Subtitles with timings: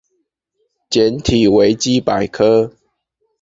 [0.89, 2.73] 簡體維基百科